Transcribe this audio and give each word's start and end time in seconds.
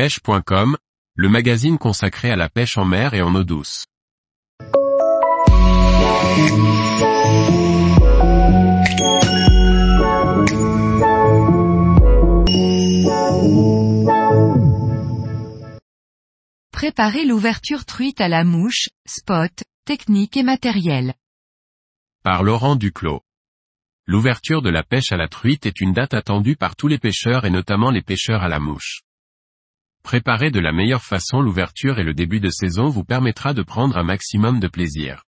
pêche.com, 0.00 0.78
le 1.14 1.28
magazine 1.28 1.76
consacré 1.76 2.30
à 2.30 2.36
la 2.36 2.48
pêche 2.48 2.78
en 2.78 2.86
mer 2.86 3.12
et 3.12 3.20
en 3.20 3.34
eau 3.34 3.44
douce. 3.44 3.84
Préparez 16.72 17.26
l'ouverture 17.26 17.84
truite 17.84 18.22
à 18.22 18.28
la 18.28 18.42
mouche, 18.44 18.88
spot, 19.06 19.52
technique 19.84 20.38
et 20.38 20.42
matériel. 20.42 21.12
Par 22.24 22.42
Laurent 22.42 22.76
Duclos. 22.76 23.20
L'ouverture 24.06 24.62
de 24.62 24.70
la 24.70 24.82
pêche 24.82 25.12
à 25.12 25.18
la 25.18 25.28
truite 25.28 25.66
est 25.66 25.82
une 25.82 25.92
date 25.92 26.14
attendue 26.14 26.56
par 26.56 26.74
tous 26.74 26.88
les 26.88 26.98
pêcheurs 26.98 27.44
et 27.44 27.50
notamment 27.50 27.90
les 27.90 28.00
pêcheurs 28.00 28.42
à 28.42 28.48
la 28.48 28.60
mouche. 28.60 29.02
Préparer 30.10 30.50
de 30.50 30.58
la 30.58 30.72
meilleure 30.72 31.04
façon 31.04 31.40
l'ouverture 31.40 32.00
et 32.00 32.02
le 32.02 32.14
début 32.14 32.40
de 32.40 32.50
saison 32.50 32.88
vous 32.88 33.04
permettra 33.04 33.54
de 33.54 33.62
prendre 33.62 33.96
un 33.96 34.02
maximum 34.02 34.58
de 34.58 34.66
plaisir. 34.66 35.22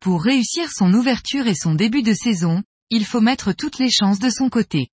Pour 0.00 0.24
réussir 0.24 0.72
son 0.72 0.92
ouverture 0.92 1.46
et 1.46 1.54
son 1.54 1.76
début 1.76 2.02
de 2.02 2.12
saison, 2.12 2.64
il 2.90 3.04
faut 3.04 3.20
mettre 3.20 3.52
toutes 3.52 3.78
les 3.78 3.88
chances 3.88 4.18
de 4.18 4.28
son 4.28 4.48
côté. 4.48 4.88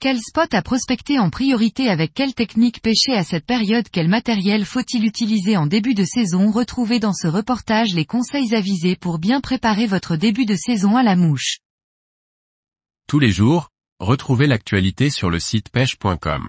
Quel 0.00 0.18
spot 0.18 0.52
à 0.54 0.60
prospecter 0.60 1.20
en 1.20 1.30
priorité 1.30 1.88
avec 1.88 2.12
quelle 2.12 2.34
technique 2.34 2.82
pêcher 2.82 3.12
à 3.12 3.22
cette 3.22 3.46
période 3.46 3.86
Quel 3.92 4.08
matériel 4.08 4.64
faut-il 4.64 5.04
utiliser 5.04 5.56
en 5.56 5.68
début 5.68 5.94
de 5.94 6.04
saison? 6.04 6.50
Retrouvez 6.50 6.98
dans 6.98 7.14
ce 7.14 7.28
reportage 7.28 7.94
les 7.94 8.06
conseils 8.06 8.56
avisés 8.56 8.96
pour 8.96 9.20
bien 9.20 9.40
préparer 9.40 9.86
votre 9.86 10.16
début 10.16 10.46
de 10.46 10.56
saison 10.56 10.96
à 10.96 11.04
la 11.04 11.14
mouche. 11.14 11.58
Tous 13.06 13.20
les 13.20 13.30
jours, 13.30 13.68
retrouvez 14.00 14.48
l'actualité 14.48 15.10
sur 15.10 15.30
le 15.30 15.38
site 15.38 15.68
pêche.com. 15.68 16.48